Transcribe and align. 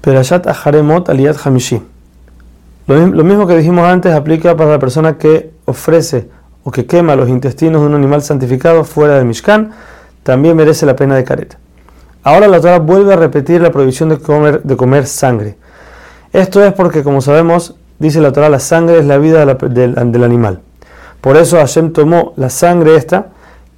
Perashat 0.00 0.46
Aharemot 0.46 1.08
Aliyat 1.08 1.36
Hamishi. 1.44 1.82
Lo 2.86 3.24
mismo 3.24 3.46
que 3.46 3.56
dijimos 3.56 3.88
antes 3.88 4.12
aplica 4.12 4.56
para 4.56 4.70
la 4.70 4.78
persona 4.78 5.16
que 5.16 5.52
ofrece 5.64 6.28
o 6.64 6.70
que 6.70 6.86
quema 6.86 7.16
los 7.16 7.28
intestinos 7.28 7.80
de 7.82 7.86
un 7.86 7.94
animal 7.94 8.22
santificado 8.22 8.84
fuera 8.84 9.16
del 9.16 9.26
Mishkan, 9.26 9.70
también 10.22 10.56
merece 10.56 10.86
la 10.86 10.96
pena 10.96 11.16
de 11.16 11.24
careta. 11.24 11.58
Ahora 12.22 12.48
la 12.48 12.60
Torah 12.60 12.78
vuelve 12.78 13.14
a 13.14 13.16
repetir 13.16 13.62
la 13.62 13.70
prohibición 13.70 14.10
de 14.10 14.18
comer, 14.18 14.62
de 14.62 14.76
comer 14.76 15.06
sangre. 15.06 15.56
Esto 16.32 16.64
es 16.64 16.72
porque, 16.72 17.02
como 17.02 17.20
sabemos, 17.20 17.76
dice 17.98 18.20
la 18.20 18.32
Torah, 18.32 18.48
la 18.48 18.60
sangre 18.60 18.98
es 18.98 19.06
la 19.06 19.18
vida 19.18 19.44
del, 19.46 20.24
animal. 20.24 20.60
Por 21.20 21.36
eso 21.36 21.56
Hashem 21.56 21.92
tomó 21.92 22.34
la 22.36 22.50
sangre 22.50 22.96
esta, 22.96 23.28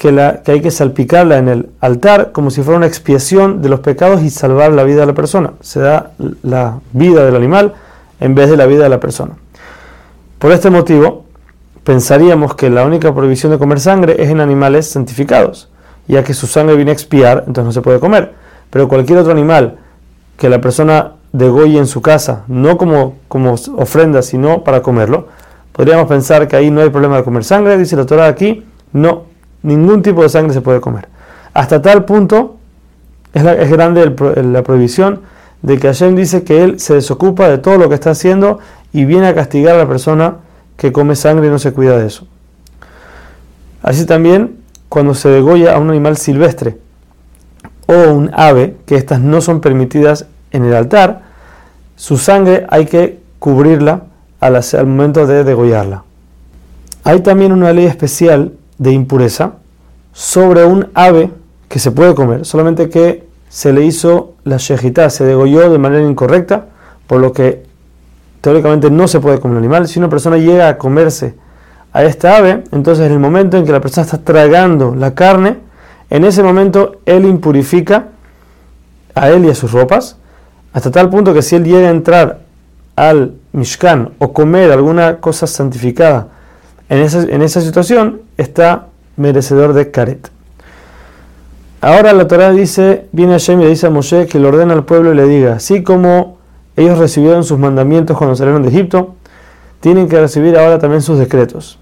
que, 0.02 0.10
la, 0.10 0.42
que 0.42 0.50
hay 0.50 0.60
que 0.60 0.72
salpicarla 0.72 1.38
en 1.38 1.46
el 1.46 1.70
altar 1.78 2.32
como 2.32 2.50
si 2.50 2.60
fuera 2.60 2.76
una 2.76 2.88
expiación 2.88 3.62
de 3.62 3.68
los 3.68 3.78
pecados 3.78 4.20
y 4.22 4.30
salvar 4.30 4.72
la 4.72 4.82
vida 4.82 5.02
de 5.02 5.06
la 5.06 5.14
persona. 5.14 5.52
Se 5.60 5.78
da 5.78 6.10
la 6.42 6.80
vida 6.92 7.24
del 7.24 7.36
animal 7.36 7.74
en 8.18 8.34
vez 8.34 8.50
de 8.50 8.56
la 8.56 8.66
vida 8.66 8.82
de 8.82 8.88
la 8.88 8.98
persona. 8.98 9.34
Por 10.40 10.50
este 10.50 10.70
motivo, 10.70 11.24
pensaríamos 11.84 12.56
que 12.56 12.68
la 12.68 12.84
única 12.84 13.14
prohibición 13.14 13.52
de 13.52 13.58
comer 13.58 13.78
sangre 13.78 14.20
es 14.20 14.28
en 14.28 14.40
animales 14.40 14.90
santificados, 14.90 15.68
ya 16.08 16.24
que 16.24 16.34
su 16.34 16.48
sangre 16.48 16.74
viene 16.74 16.90
a 16.90 16.94
expiar, 16.94 17.44
entonces 17.46 17.64
no 17.66 17.70
se 17.70 17.80
puede 17.80 18.00
comer. 18.00 18.32
Pero 18.70 18.88
cualquier 18.88 19.20
otro 19.20 19.30
animal 19.30 19.76
que 20.36 20.48
la 20.48 20.60
persona 20.60 21.12
degolle 21.30 21.78
en 21.78 21.86
su 21.86 22.02
casa, 22.02 22.42
no 22.48 22.76
como, 22.76 23.18
como 23.28 23.54
ofrenda, 23.76 24.22
sino 24.22 24.64
para 24.64 24.82
comerlo, 24.82 25.28
podríamos 25.70 26.08
pensar 26.08 26.48
que 26.48 26.56
ahí 26.56 26.72
no 26.72 26.80
hay 26.80 26.90
problema 26.90 27.18
de 27.18 27.22
comer 27.22 27.44
sangre, 27.44 27.78
dice 27.78 27.94
la 27.94 28.04
Torah 28.04 28.26
aquí, 28.26 28.64
no, 28.92 29.30
ningún 29.62 30.02
tipo 30.02 30.22
de 30.22 30.28
sangre 30.28 30.52
se 30.52 30.60
puede 30.60 30.80
comer. 30.80 31.08
Hasta 31.54 31.82
tal 31.82 32.04
punto 32.04 32.56
es, 33.32 33.70
grande 33.70 34.14
la 34.42 34.62
prohibición 34.62 35.20
de 35.62 35.78
que 35.78 35.88
Hashem 35.88 36.16
dice 36.16 36.44
que 36.44 36.64
él 36.64 36.80
se 36.80 36.94
desocupa 36.94 37.48
de 37.48 37.58
todo 37.58 37.78
lo 37.78 37.88
que 37.88 37.94
está 37.94 38.10
haciendo 38.10 38.58
y 38.92 39.04
viene 39.04 39.28
a 39.28 39.34
castigar 39.34 39.76
a 39.76 39.78
la 39.78 39.88
persona 39.88 40.36
que 40.76 40.92
come 40.92 41.16
sangre 41.16 41.46
y 41.46 41.50
no 41.50 41.58
se 41.58 41.72
cuida 41.72 41.96
de 41.96 42.06
eso. 42.06 42.26
Así 43.82 44.06
también 44.06 44.58
cuando 44.88 45.14
se 45.14 45.28
degolla 45.28 45.74
a 45.74 45.78
un 45.78 45.90
animal 45.90 46.16
silvestre 46.16 46.78
o 47.86 48.12
un 48.12 48.30
ave, 48.34 48.76
que 48.86 48.96
estas 48.96 49.20
no 49.20 49.40
son 49.40 49.60
permitidas 49.60 50.26
en 50.50 50.64
el 50.64 50.74
altar, 50.74 51.22
su 51.96 52.18
sangre 52.18 52.66
hay 52.68 52.86
que 52.86 53.20
cubrirla 53.38 54.04
al, 54.40 54.56
al 54.56 54.86
momento 54.86 55.26
de 55.26 55.44
degollarla. 55.44 56.04
Hay 57.04 57.20
también 57.20 57.52
una 57.52 57.72
ley 57.72 57.86
especial 57.86 58.52
de 58.78 58.92
impureza 58.92 59.54
sobre 60.12 60.64
un 60.64 60.88
ave 60.94 61.30
que 61.68 61.78
se 61.78 61.90
puede 61.90 62.14
comer, 62.14 62.44
solamente 62.44 62.88
que 62.88 63.26
se 63.48 63.72
le 63.72 63.84
hizo 63.84 64.34
la 64.44 64.56
shejitá, 64.56 65.10
se 65.10 65.24
degolló 65.24 65.70
de 65.70 65.78
manera 65.78 66.06
incorrecta, 66.08 66.66
por 67.06 67.20
lo 67.20 67.32
que 67.32 67.64
teóricamente 68.40 68.90
no 68.90 69.08
se 69.08 69.20
puede 69.20 69.40
comer 69.40 69.58
el 69.58 69.64
animal. 69.64 69.88
Si 69.88 69.98
una 69.98 70.08
persona 70.08 70.36
llega 70.36 70.68
a 70.68 70.78
comerse 70.78 71.34
a 71.92 72.04
esta 72.04 72.36
ave, 72.36 72.64
entonces 72.72 73.06
en 73.06 73.12
el 73.12 73.18
momento 73.18 73.56
en 73.56 73.64
que 73.64 73.72
la 73.72 73.80
persona 73.80 74.04
está 74.04 74.18
tragando 74.18 74.94
la 74.94 75.14
carne, 75.14 75.58
en 76.10 76.24
ese 76.24 76.42
momento 76.42 77.00
él 77.06 77.24
impurifica 77.24 78.08
a 79.14 79.30
él 79.30 79.44
y 79.44 79.50
a 79.50 79.54
sus 79.54 79.72
ropas, 79.72 80.16
hasta 80.72 80.90
tal 80.90 81.10
punto 81.10 81.34
que 81.34 81.42
si 81.42 81.56
él 81.56 81.64
llega 81.64 81.88
a 81.88 81.90
entrar 81.90 82.40
al 82.96 83.34
Mishkan 83.52 84.12
o 84.18 84.32
comer 84.32 84.72
alguna 84.72 85.18
cosa 85.18 85.46
santificada 85.46 86.28
en 87.00 87.42
esa, 87.42 87.60
situación, 87.60 88.20
está 88.36 88.88
merecedor 89.16 89.72
de 89.72 89.90
caret. 89.90 90.30
Ahora 91.80 92.12
la 92.12 92.28
Torah 92.28 92.52
dice, 92.52 93.06
viene 93.12 93.32
Hashem 93.32 93.60
y 93.60 93.64
le 93.64 93.70
dice 93.70 93.86
a 93.86 93.90
Moshe 93.90 94.26
que 94.26 94.38
le 94.38 94.46
ordena 94.46 94.74
al 94.74 94.84
pueblo 94.84 95.12
y 95.12 95.16
le 95.16 95.26
diga, 95.26 95.54
así 95.54 95.82
como 95.82 96.38
ellos 96.76 96.98
recibieron 96.98 97.44
sus 97.44 97.58
mandamientos 97.58 98.16
cuando 98.16 98.36
salieron 98.36 98.62
de 98.62 98.68
Egipto, 98.68 99.14
tienen 99.80 100.08
que 100.08 100.20
recibir 100.20 100.56
ahora 100.56 100.78
también 100.78 101.02
sus 101.02 101.18
decretos. 101.18 101.78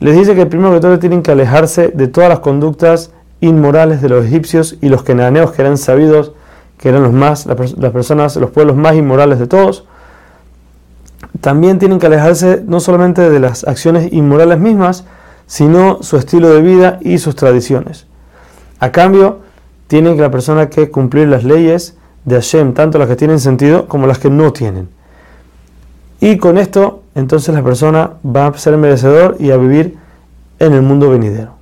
Les 0.00 0.16
dice 0.16 0.34
que 0.34 0.46
primero 0.46 0.72
que 0.72 0.80
todo 0.80 0.98
tienen 0.98 1.22
que 1.22 1.32
alejarse 1.32 1.88
de 1.88 2.08
todas 2.08 2.30
las 2.30 2.38
conductas 2.38 3.10
inmorales 3.40 4.00
de 4.00 4.08
los 4.08 4.24
egipcios 4.24 4.76
y 4.80 4.88
los 4.88 5.02
kenaneos 5.02 5.52
que 5.52 5.62
eran 5.62 5.78
sabidos 5.78 6.32
que 6.78 6.88
eran 6.88 7.02
los 7.02 7.12
más, 7.12 7.46
las 7.46 7.92
personas, 7.92 8.36
los 8.36 8.50
pueblos 8.50 8.76
más 8.76 8.94
inmorales 8.94 9.38
de 9.38 9.46
todos. 9.46 9.84
También 11.44 11.78
tienen 11.78 11.98
que 11.98 12.06
alejarse 12.06 12.62
no 12.66 12.80
solamente 12.80 13.28
de 13.28 13.38
las 13.38 13.64
acciones 13.64 14.10
inmorales 14.14 14.58
mismas, 14.58 15.04
sino 15.46 16.02
su 16.02 16.16
estilo 16.16 16.48
de 16.48 16.62
vida 16.62 16.98
y 17.02 17.18
sus 17.18 17.36
tradiciones. 17.36 18.06
A 18.80 18.92
cambio, 18.92 19.40
tiene 19.86 20.16
que 20.16 20.22
la 20.22 20.30
persona 20.30 20.70
que 20.70 20.90
cumplir 20.90 21.28
las 21.28 21.44
leyes 21.44 21.98
de 22.24 22.36
Hashem, 22.36 22.72
tanto 22.72 22.98
las 22.98 23.08
que 23.08 23.16
tienen 23.16 23.40
sentido 23.40 23.88
como 23.88 24.06
las 24.06 24.18
que 24.18 24.30
no 24.30 24.54
tienen. 24.54 24.88
Y 26.18 26.38
con 26.38 26.56
esto, 26.56 27.02
entonces 27.14 27.54
la 27.54 27.62
persona 27.62 28.12
va 28.24 28.46
a 28.46 28.56
ser 28.56 28.78
merecedor 28.78 29.36
y 29.38 29.50
a 29.50 29.58
vivir 29.58 29.98
en 30.60 30.72
el 30.72 30.80
mundo 30.80 31.10
venidero. 31.10 31.53